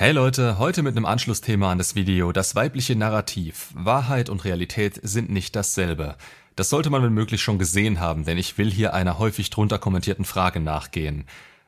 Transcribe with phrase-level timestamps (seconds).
[0.00, 3.68] Hey Leute, heute mit einem Anschlussthema an das Video, das weibliche Narrativ.
[3.74, 6.16] Wahrheit und Realität sind nicht dasselbe.
[6.56, 9.78] Das sollte man wenn möglich schon gesehen haben, denn ich will hier einer häufig drunter
[9.78, 11.26] kommentierten Frage nachgehen.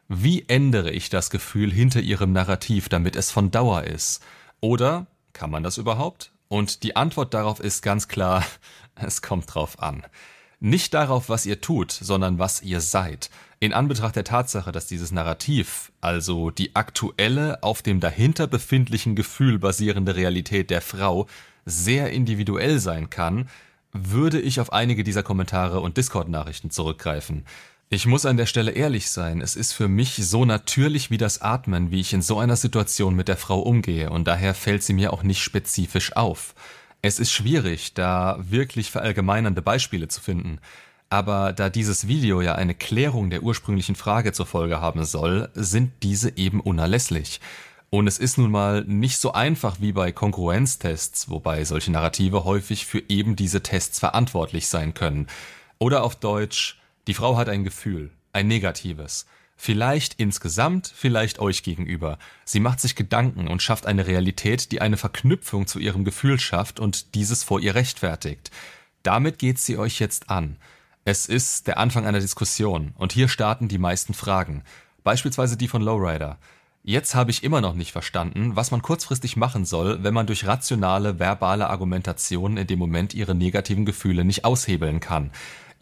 [0.08, 4.22] Wie ändere ich das Gefühl hinter ihrem Narrativ, damit es von Dauer ist?
[4.60, 6.32] Oder kann man das überhaupt?
[6.48, 8.46] Und die Antwort darauf ist ganz klar,
[8.94, 10.06] es kommt drauf an.
[10.64, 13.30] Nicht darauf, was ihr tut, sondern was ihr seid.
[13.58, 19.58] In Anbetracht der Tatsache, dass dieses Narrativ, also die aktuelle, auf dem dahinter befindlichen Gefühl
[19.58, 21.26] basierende Realität der Frau,
[21.66, 23.48] sehr individuell sein kann,
[23.92, 27.44] würde ich auf einige dieser Kommentare und Discord-Nachrichten zurückgreifen.
[27.90, 31.42] Ich muss an der Stelle ehrlich sein, es ist für mich so natürlich wie das
[31.42, 34.92] Atmen, wie ich in so einer Situation mit der Frau umgehe, und daher fällt sie
[34.92, 36.54] mir auch nicht spezifisch auf.
[37.04, 40.60] Es ist schwierig, da wirklich verallgemeinernde Beispiele zu finden.
[41.10, 45.92] Aber da dieses Video ja eine Klärung der ursprünglichen Frage zur Folge haben soll, sind
[46.04, 47.40] diese eben unerlässlich.
[47.90, 52.86] Und es ist nun mal nicht so einfach wie bei Konkurrenztests, wobei solche Narrative häufig
[52.86, 55.26] für eben diese Tests verantwortlich sein können.
[55.78, 59.26] Oder auf Deutsch, die Frau hat ein Gefühl, ein negatives.
[59.64, 62.18] Vielleicht insgesamt, vielleicht euch gegenüber.
[62.44, 66.80] Sie macht sich Gedanken und schafft eine Realität, die eine Verknüpfung zu ihrem Gefühl schafft
[66.80, 68.50] und dieses vor ihr rechtfertigt.
[69.04, 70.56] Damit geht sie euch jetzt an.
[71.04, 74.64] Es ist der Anfang einer Diskussion und hier starten die meisten Fragen.
[75.04, 76.38] Beispielsweise die von Lowrider.
[76.82, 80.44] Jetzt habe ich immer noch nicht verstanden, was man kurzfristig machen soll, wenn man durch
[80.44, 85.30] rationale, verbale Argumentationen in dem Moment ihre negativen Gefühle nicht aushebeln kann.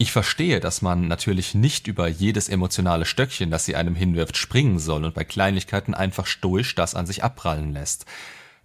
[0.01, 4.79] Ich verstehe, dass man natürlich nicht über jedes emotionale Stöckchen, das sie einem hinwirft, springen
[4.79, 8.07] soll und bei Kleinigkeiten einfach stoisch das an sich abprallen lässt.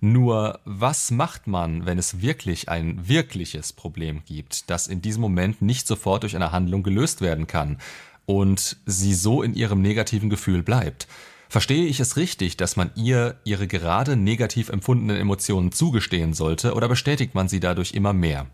[0.00, 5.60] Nur was macht man, wenn es wirklich ein wirkliches Problem gibt, das in diesem Moment
[5.60, 7.76] nicht sofort durch eine Handlung gelöst werden kann
[8.24, 11.06] und sie so in ihrem negativen Gefühl bleibt?
[11.50, 16.88] Verstehe ich es richtig, dass man ihr ihre gerade negativ empfundenen Emotionen zugestehen sollte oder
[16.88, 18.46] bestätigt man sie dadurch immer mehr?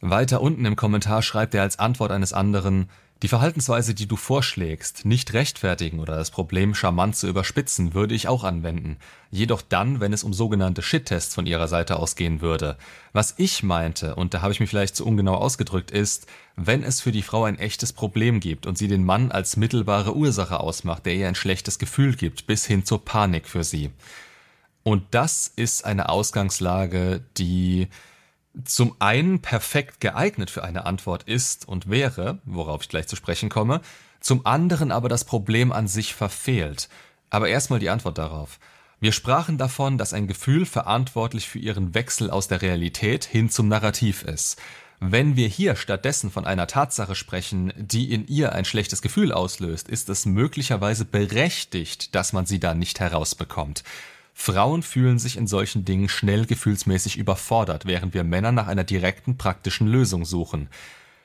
[0.00, 2.88] Weiter unten im Kommentar schreibt er als Antwort eines anderen,
[3.22, 8.28] die Verhaltensweise, die du vorschlägst, nicht rechtfertigen oder das Problem charmant zu überspitzen, würde ich
[8.28, 8.98] auch anwenden.
[9.30, 12.76] Jedoch dann, wenn es um sogenannte Shit-Tests von ihrer Seite ausgehen würde.
[13.14, 16.26] Was ich meinte, und da habe ich mich vielleicht zu ungenau ausgedrückt, ist,
[16.56, 20.14] wenn es für die Frau ein echtes Problem gibt und sie den Mann als mittelbare
[20.14, 23.90] Ursache ausmacht, der ihr ein schlechtes Gefühl gibt, bis hin zur Panik für sie.
[24.82, 27.88] Und das ist eine Ausgangslage, die
[28.64, 33.48] zum einen perfekt geeignet für eine Antwort ist und wäre, worauf ich gleich zu sprechen
[33.48, 33.80] komme,
[34.20, 36.88] zum anderen aber das Problem an sich verfehlt.
[37.30, 38.58] Aber erstmal die Antwort darauf.
[38.98, 43.68] Wir sprachen davon, dass ein Gefühl verantwortlich für ihren Wechsel aus der Realität hin zum
[43.68, 44.58] Narrativ ist.
[45.00, 49.88] Wenn wir hier stattdessen von einer Tatsache sprechen, die in ihr ein schlechtes Gefühl auslöst,
[49.90, 53.84] ist es möglicherweise berechtigt, dass man sie da nicht herausbekommt.
[54.38, 59.38] Frauen fühlen sich in solchen Dingen schnell gefühlsmäßig überfordert, während wir Männer nach einer direkten,
[59.38, 60.68] praktischen Lösung suchen.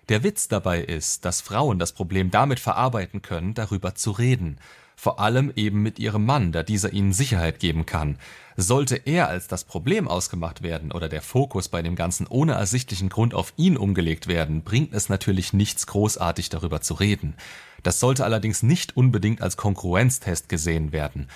[0.07, 4.59] Der Witz dabei ist, dass Frauen das Problem damit verarbeiten können, darüber zu reden.
[4.95, 8.17] Vor allem eben mit ihrem Mann, da dieser ihnen Sicherheit geben kann.
[8.55, 13.09] Sollte er als das Problem ausgemacht werden oder der Fokus bei dem Ganzen ohne ersichtlichen
[13.09, 17.35] Grund auf ihn umgelegt werden, bringt es natürlich nichts großartig darüber zu reden.
[17.83, 21.27] Das sollte allerdings nicht unbedingt als Konkurrenztest gesehen werden.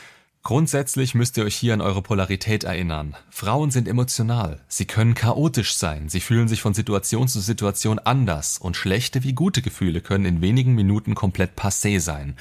[0.46, 3.16] Grundsätzlich müsst ihr euch hier an eure Polarität erinnern.
[3.32, 8.60] Frauen sind emotional, sie können chaotisch sein, sie fühlen sich von Situation zu Situation anders
[8.60, 12.38] und schlechte wie gute Gefühle können in wenigen Minuten komplett passé sein.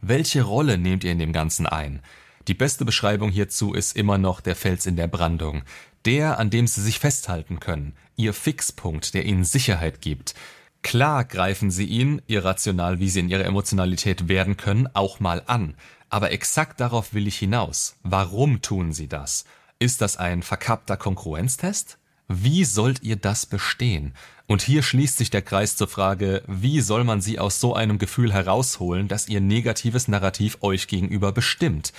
[0.00, 2.00] Welche Rolle nehmt ihr in dem Ganzen ein?
[2.48, 5.62] Die beste Beschreibung hierzu ist immer noch der Fels in der Brandung,
[6.06, 10.34] der, an dem sie sich festhalten können, ihr Fixpunkt, der ihnen Sicherheit gibt.
[10.82, 15.76] Klar greifen sie ihn, irrational wie sie in ihrer Emotionalität werden können, auch mal an.
[16.14, 17.96] Aber exakt darauf will ich hinaus.
[18.04, 19.44] Warum tun sie das?
[19.80, 21.98] Ist das ein verkappter Konkurrenztest?
[22.28, 24.14] Wie sollt ihr das bestehen?
[24.46, 27.98] Und hier schließt sich der Kreis zur Frage, wie soll man sie aus so einem
[27.98, 31.92] Gefühl herausholen, dass ihr negatives Narrativ euch gegenüber bestimmt?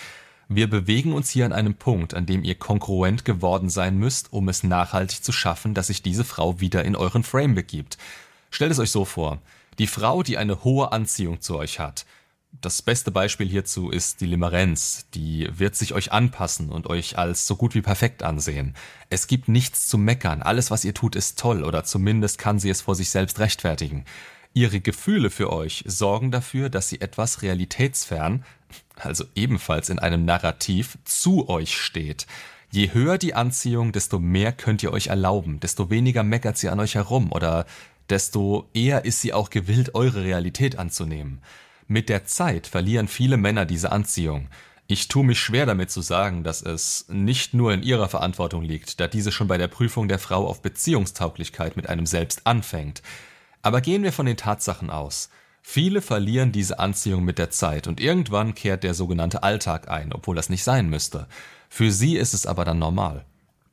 [0.47, 4.47] Wir bewegen uns hier an einem Punkt, an dem ihr konkurrent geworden sein müsst, um
[4.47, 7.97] es nachhaltig zu schaffen, dass sich diese Frau wieder in euren Frame begibt.
[8.49, 9.41] Stellt es euch so vor.
[9.77, 12.05] Die Frau, die eine hohe Anziehung zu euch hat,
[12.61, 15.07] das beste Beispiel hierzu ist die Limerenz.
[15.13, 18.75] Die wird sich euch anpassen und euch als so gut wie perfekt ansehen.
[19.09, 20.41] Es gibt nichts zu meckern.
[20.41, 24.05] Alles, was ihr tut, ist toll oder zumindest kann sie es vor sich selbst rechtfertigen.
[24.53, 28.45] Ihre Gefühle für euch sorgen dafür, dass sie etwas realitätsfern,
[28.95, 32.25] also ebenfalls in einem Narrativ, zu euch steht.
[32.71, 36.79] Je höher die Anziehung, desto mehr könnt ihr euch erlauben, desto weniger meckert sie an
[36.79, 37.65] euch herum oder
[38.09, 41.41] desto eher ist sie auch gewillt, eure Realität anzunehmen.
[41.87, 44.49] Mit der Zeit verlieren viele Männer diese Anziehung.
[44.87, 48.99] Ich tue mich schwer damit zu sagen, dass es nicht nur in ihrer Verantwortung liegt,
[48.99, 53.03] da diese schon bei der Prüfung der Frau auf Beziehungstauglichkeit mit einem selbst anfängt.
[53.61, 55.29] Aber gehen wir von den Tatsachen aus.
[55.61, 60.35] Viele verlieren diese Anziehung mit der Zeit und irgendwann kehrt der sogenannte Alltag ein, obwohl
[60.35, 61.27] das nicht sein müsste.
[61.69, 63.25] Für sie ist es aber dann normal.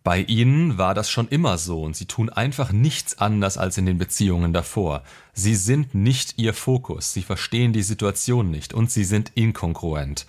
[0.05, 3.87] Bei ihnen war das schon immer so und sie tun einfach nichts anders als in
[3.87, 5.05] den Beziehungen davor.
[5.33, 10.27] Sie sind nicht ihr Fokus, sie verstehen die Situation nicht und sie sind inkongruent.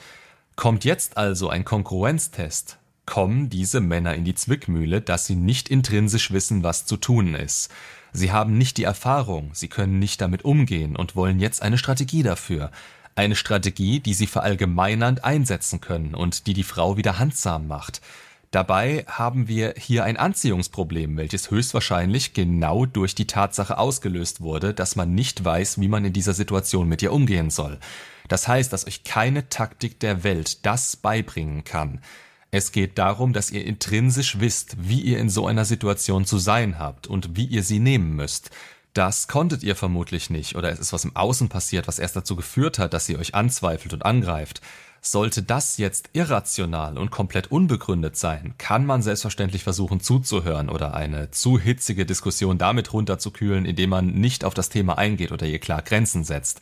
[0.55, 2.77] Kommt jetzt also ein Kongruenztest,
[3.07, 7.71] kommen diese Männer in die Zwickmühle, dass sie nicht intrinsisch wissen, was zu tun ist.
[8.11, 12.21] Sie haben nicht die Erfahrung, sie können nicht damit umgehen und wollen jetzt eine Strategie
[12.21, 12.69] dafür.
[13.15, 18.01] Eine Strategie, die sie verallgemeinernd einsetzen können und die die Frau wieder handsam macht.
[18.53, 24.95] Dabei haben wir hier ein Anziehungsproblem, welches höchstwahrscheinlich genau durch die Tatsache ausgelöst wurde, dass
[24.95, 27.79] man nicht weiß, wie man in dieser Situation mit ihr umgehen soll.
[28.27, 32.01] Das heißt, dass euch keine Taktik der Welt das beibringen kann.
[32.51, 36.77] Es geht darum, dass ihr intrinsisch wisst, wie ihr in so einer Situation zu sein
[36.77, 38.51] habt und wie ihr sie nehmen müsst.
[38.93, 42.35] Das konntet ihr vermutlich nicht, oder es ist was im Außen passiert, was erst dazu
[42.35, 44.61] geführt hat, dass ihr euch anzweifelt und angreift.
[45.05, 51.29] Sollte das jetzt irrational und komplett unbegründet sein, kann man selbstverständlich versuchen zuzuhören oder eine
[51.29, 55.81] zu hitzige Diskussion damit runterzukühlen, indem man nicht auf das Thema eingeht oder ihr klar
[55.81, 56.61] Grenzen setzt.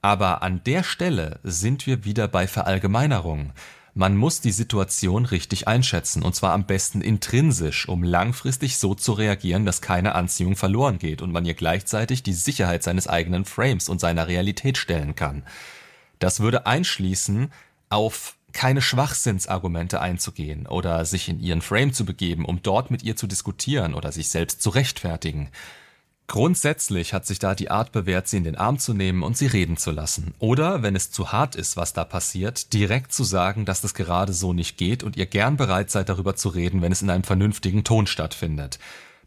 [0.00, 3.52] Aber an der Stelle sind wir wieder bei Verallgemeinerungen.
[3.94, 9.12] Man muss die Situation richtig einschätzen, und zwar am besten intrinsisch, um langfristig so zu
[9.12, 13.88] reagieren, dass keine Anziehung verloren geht und man ihr gleichzeitig die Sicherheit seines eigenen Frames
[13.88, 15.42] und seiner Realität stellen kann.
[16.20, 17.50] Das würde einschließen,
[17.92, 23.16] auf keine Schwachsinnsargumente einzugehen oder sich in ihren Frame zu begeben, um dort mit ihr
[23.16, 25.48] zu diskutieren oder sich selbst zu rechtfertigen.
[26.28, 29.46] Grundsätzlich hat sich da die Art bewährt, sie in den Arm zu nehmen und sie
[29.46, 30.34] reden zu lassen.
[30.38, 34.32] Oder, wenn es zu hart ist, was da passiert, direkt zu sagen, dass das gerade
[34.32, 37.24] so nicht geht und ihr gern bereit seid, darüber zu reden, wenn es in einem
[37.24, 38.78] vernünftigen Ton stattfindet.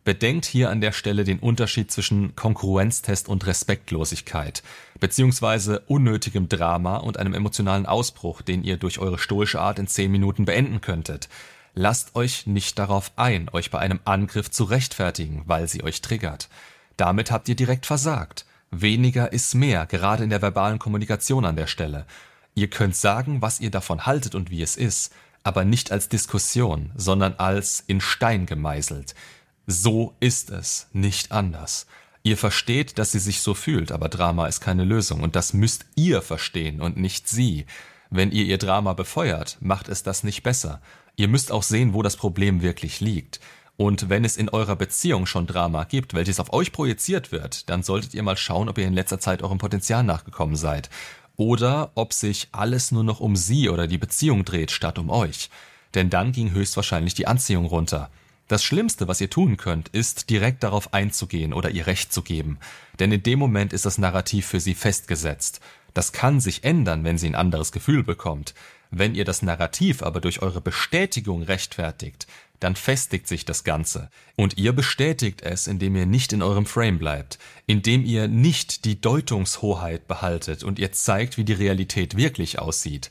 [0.05, 4.61] Bedenkt hier an der Stelle den Unterschied zwischen Konkurrenztest und Respektlosigkeit,
[4.99, 10.11] beziehungsweise unnötigem Drama und einem emotionalen Ausbruch, den ihr durch eure stoische Art in zehn
[10.11, 11.27] Minuten beenden könntet.
[11.73, 16.49] Lasst euch nicht darauf ein, euch bei einem Angriff zu rechtfertigen, weil sie euch triggert.
[16.97, 18.45] Damit habt ihr direkt versagt.
[18.69, 22.05] Weniger ist mehr, gerade in der verbalen Kommunikation an der Stelle.
[22.53, 25.11] Ihr könnt sagen, was ihr davon haltet und wie es ist,
[25.41, 29.15] aber nicht als Diskussion, sondern als in Stein gemeißelt.
[29.67, 31.87] So ist es, nicht anders.
[32.23, 35.85] Ihr versteht, dass sie sich so fühlt, aber Drama ist keine Lösung und das müsst
[35.95, 37.65] ihr verstehen und nicht sie.
[38.09, 40.81] Wenn ihr ihr Drama befeuert, macht es das nicht besser.
[41.15, 43.39] Ihr müsst auch sehen, wo das Problem wirklich liegt.
[43.77, 47.83] Und wenn es in eurer Beziehung schon Drama gibt, welches auf euch projiziert wird, dann
[47.83, 50.89] solltet ihr mal schauen, ob ihr in letzter Zeit eurem Potenzial nachgekommen seid.
[51.35, 55.49] Oder ob sich alles nur noch um sie oder die Beziehung dreht, statt um euch.
[55.93, 58.09] Denn dann ging höchstwahrscheinlich die Anziehung runter.
[58.47, 62.59] Das Schlimmste, was ihr tun könnt, ist direkt darauf einzugehen oder ihr Recht zu geben.
[62.99, 65.61] Denn in dem Moment ist das Narrativ für sie festgesetzt.
[65.95, 68.53] Das kann sich ändern, wenn sie ein anderes Gefühl bekommt.
[68.91, 72.27] Wenn ihr das Narrativ aber durch eure Bestätigung rechtfertigt,
[72.59, 74.09] dann festigt sich das Ganze.
[74.35, 79.01] Und ihr bestätigt es, indem ihr nicht in eurem Frame bleibt, indem ihr nicht die
[79.01, 83.09] Deutungshoheit behaltet und ihr zeigt, wie die Realität wirklich aussieht.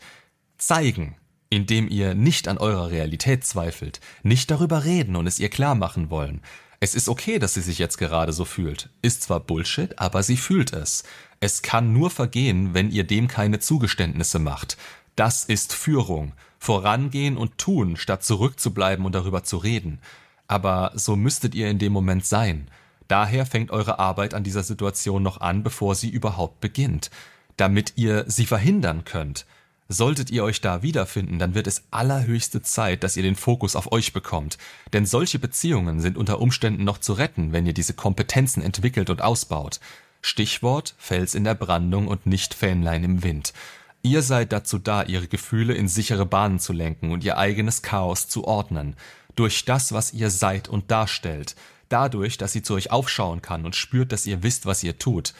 [0.58, 1.16] Zeigen
[1.50, 6.10] indem ihr nicht an eurer Realität zweifelt, nicht darüber reden und es ihr klar machen
[6.10, 6.40] wollen.
[6.80, 8.90] Es ist okay, dass sie sich jetzt gerade so fühlt.
[9.00, 11.04] Ist zwar Bullshit, aber sie fühlt es.
[11.40, 14.76] Es kann nur vergehen, wenn ihr dem keine Zugeständnisse macht.
[15.16, 16.32] Das ist Führung.
[16.58, 20.00] Vorangehen und tun, statt zurückzubleiben und darüber zu reden.
[20.46, 22.68] Aber so müsstet ihr in dem Moment sein.
[23.08, 27.10] Daher fängt eure Arbeit an dieser Situation noch an, bevor sie überhaupt beginnt.
[27.56, 29.46] Damit ihr sie verhindern könnt.
[29.88, 33.92] Solltet ihr euch da wiederfinden, dann wird es allerhöchste Zeit, dass ihr den Fokus auf
[33.92, 34.56] euch bekommt.
[34.94, 39.20] Denn solche Beziehungen sind unter Umständen noch zu retten, wenn ihr diese Kompetenzen entwickelt und
[39.20, 39.80] ausbaut.
[40.22, 43.52] Stichwort Fels in der Brandung und nicht Fähnlein im Wind.
[44.00, 48.26] Ihr seid dazu da, ihre Gefühle in sichere Bahnen zu lenken und ihr eigenes Chaos
[48.28, 48.96] zu ordnen.
[49.34, 51.56] Durch das, was ihr seid und darstellt.
[51.90, 55.34] Dadurch, dass sie zu euch aufschauen kann und spürt, dass ihr wisst, was ihr tut.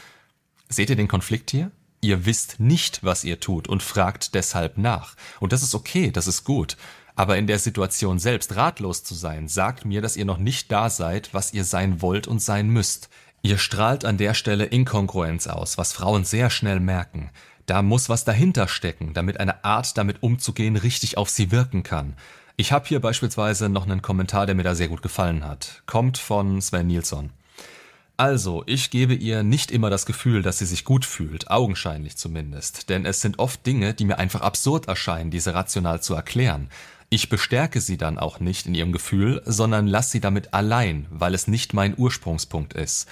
[0.69, 1.71] Seht ihr den Konflikt hier?
[2.04, 5.14] Ihr wisst nicht, was ihr tut und fragt deshalb nach.
[5.40, 6.76] Und das ist okay, das ist gut.
[7.16, 10.90] Aber in der Situation selbst ratlos zu sein, sagt mir, dass ihr noch nicht da
[10.90, 13.08] seid, was ihr sein wollt und sein müsst.
[13.40, 17.30] Ihr strahlt an der Stelle Inkongruenz aus, was Frauen sehr schnell merken.
[17.64, 22.16] Da muss was dahinter stecken, damit eine Art, damit umzugehen, richtig auf sie wirken kann.
[22.56, 25.82] Ich habe hier beispielsweise noch einen Kommentar, der mir da sehr gut gefallen hat.
[25.87, 27.30] Kommt von Sven Nilsson.
[28.16, 32.88] Also, ich gebe ihr nicht immer das Gefühl, dass sie sich gut fühlt, augenscheinlich zumindest,
[32.88, 36.71] denn es sind oft Dinge, die mir einfach absurd erscheinen, diese rational zu erklären.
[37.11, 41.35] Ich bestärke sie dann auch nicht in ihrem Gefühl, sondern lasse sie damit allein, weil
[41.35, 43.09] es nicht mein Ursprungspunkt ist.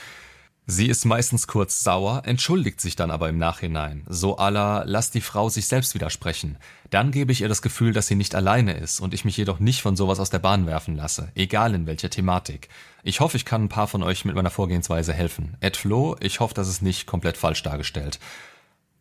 [0.66, 5.20] Sie ist meistens kurz sauer, entschuldigt sich dann aber im Nachhinein, so aller lass die
[5.20, 6.56] Frau sich selbst widersprechen.
[6.90, 9.58] Dann gebe ich ihr das Gefühl, dass sie nicht alleine ist und ich mich jedoch
[9.58, 12.68] nicht von sowas aus der Bahn werfen lasse, egal in welcher Thematik.
[13.02, 15.56] Ich hoffe, ich kann ein paar von euch mit meiner Vorgehensweise helfen.
[15.58, 18.20] Ed Flo, ich hoffe, das ist nicht komplett falsch dargestellt.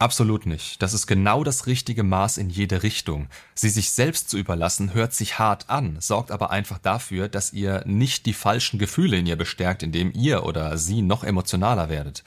[0.01, 0.81] Absolut nicht.
[0.81, 3.27] Das ist genau das richtige Maß in jede Richtung.
[3.53, 7.83] Sie sich selbst zu überlassen, hört sich hart an, sorgt aber einfach dafür, dass ihr
[7.85, 12.23] nicht die falschen Gefühle in ihr bestärkt, indem ihr oder sie noch emotionaler werdet.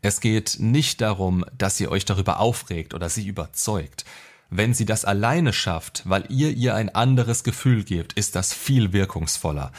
[0.00, 4.06] Es geht nicht darum, dass ihr euch darüber aufregt oder sie überzeugt.
[4.48, 8.94] Wenn sie das alleine schafft, weil ihr ihr ein anderes Gefühl gebt, ist das viel
[8.94, 9.72] wirkungsvoller.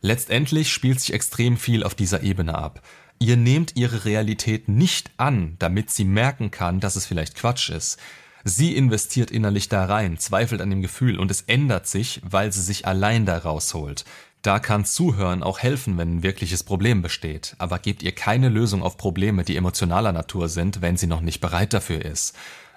[0.00, 2.80] Letztendlich spielt sich extrem viel auf dieser Ebene ab.
[3.18, 7.98] Ihr nehmt ihre Realität nicht an, damit sie merken kann, dass es vielleicht Quatsch ist.
[8.44, 12.62] Sie investiert innerlich da rein, zweifelt an dem Gefühl und es ändert sich, weil sie
[12.62, 14.04] sich allein da rausholt.
[14.42, 18.82] Da kann Zuhören auch helfen, wenn ein wirkliches Problem besteht, aber gebt ihr keine Lösung
[18.84, 22.36] auf Probleme, die emotionaler Natur sind, wenn sie noch nicht bereit dafür ist.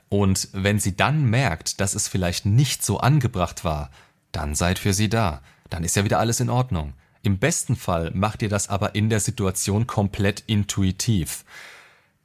[0.10, 3.92] Und wenn sie dann merkt, dass es vielleicht nicht so angebracht war,
[4.32, 5.42] dann seid für sie da.
[5.70, 6.94] Dann ist ja wieder alles in Ordnung.
[7.22, 11.44] Im besten Fall macht ihr das aber in der Situation komplett intuitiv.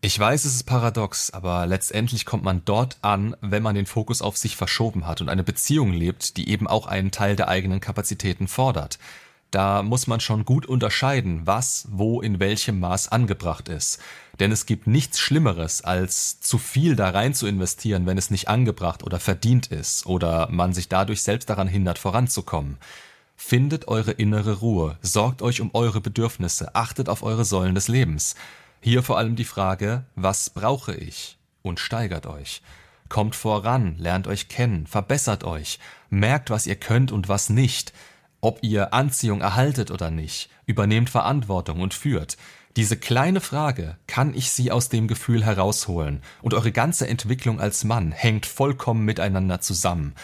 [0.00, 4.22] Ich weiß, es ist paradox, aber letztendlich kommt man dort an, wenn man den Fokus
[4.22, 7.80] auf sich verschoben hat und eine Beziehung lebt, die eben auch einen Teil der eigenen
[7.80, 8.98] Kapazitäten fordert.
[9.50, 13.98] Da muss man schon gut unterscheiden, was, wo, in welchem Maß angebracht ist.
[14.40, 18.48] Denn es gibt nichts Schlimmeres, als zu viel da rein zu investieren, wenn es nicht
[18.48, 22.78] angebracht oder verdient ist oder man sich dadurch selbst daran hindert, voranzukommen.
[23.36, 28.36] Findet eure innere Ruhe, sorgt euch um eure Bedürfnisse, achtet auf eure Säulen des Lebens.
[28.80, 31.36] Hier vor allem die Frage, was brauche ich?
[31.62, 32.62] Und steigert euch.
[33.08, 35.78] Kommt voran, lernt euch kennen, verbessert euch,
[36.10, 37.92] merkt, was ihr könnt und was nicht,
[38.40, 42.36] ob ihr Anziehung erhaltet oder nicht, übernehmt Verantwortung und führt.
[42.76, 46.22] Diese kleine Frage, kann ich sie aus dem Gefühl herausholen?
[46.42, 50.14] Und eure ganze Entwicklung als Mann hängt vollkommen miteinander zusammen.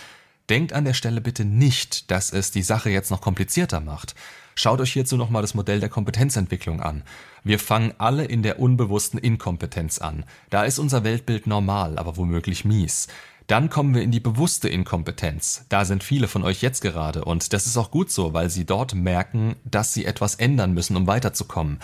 [0.50, 4.16] Denkt an der Stelle bitte nicht, dass es die Sache jetzt noch komplizierter macht.
[4.56, 7.04] Schaut euch hierzu nochmal das Modell der Kompetenzentwicklung an.
[7.44, 10.24] Wir fangen alle in der unbewussten Inkompetenz an.
[10.50, 13.06] Da ist unser Weltbild normal, aber womöglich mies.
[13.46, 15.66] Dann kommen wir in die bewusste Inkompetenz.
[15.68, 18.64] Da sind viele von euch jetzt gerade und das ist auch gut so, weil sie
[18.64, 21.78] dort merken, dass sie etwas ändern müssen, um weiterzukommen.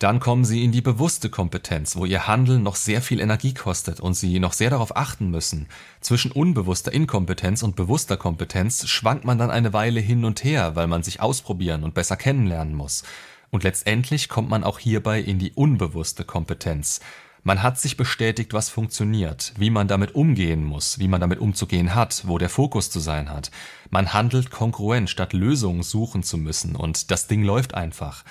[0.00, 4.00] Dann kommen sie in die bewusste Kompetenz, wo ihr Handeln noch sehr viel Energie kostet
[4.00, 5.68] und sie noch sehr darauf achten müssen.
[6.00, 10.86] Zwischen unbewusster Inkompetenz und bewusster Kompetenz schwankt man dann eine Weile hin und her, weil
[10.86, 13.02] man sich ausprobieren und besser kennenlernen muss.
[13.50, 17.00] Und letztendlich kommt man auch hierbei in die unbewusste Kompetenz.
[17.42, 21.94] Man hat sich bestätigt, was funktioniert, wie man damit umgehen muss, wie man damit umzugehen
[21.94, 23.50] hat, wo der Fokus zu sein hat.
[23.90, 28.24] Man handelt kongruent, statt Lösungen suchen zu müssen, und das Ding läuft einfach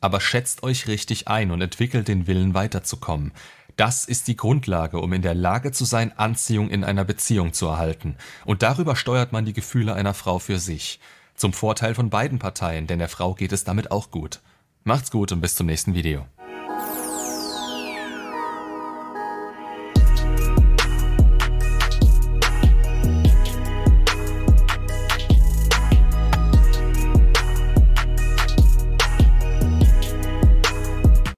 [0.00, 3.32] aber schätzt euch richtig ein und entwickelt den Willen weiterzukommen.
[3.76, 7.66] Das ist die Grundlage, um in der Lage zu sein, Anziehung in einer Beziehung zu
[7.66, 8.16] erhalten.
[8.44, 10.98] Und darüber steuert man die Gefühle einer Frau für sich.
[11.34, 14.40] Zum Vorteil von beiden Parteien, denn der Frau geht es damit auch gut.
[14.84, 16.26] Macht's gut und bis zum nächsten Video.